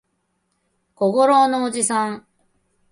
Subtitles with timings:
[0.95, 2.25] 小五郎のおじさん